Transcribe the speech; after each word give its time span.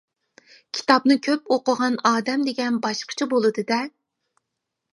-كىتابنى 0.45 1.17
كۆپ 1.27 1.51
ئوقۇغان 1.55 1.99
ئادەم 2.11 2.47
دېگەن 2.47 2.79
باشقىچە 2.87 3.29
بولىدۇ 3.35 3.67
دە! 3.73 3.79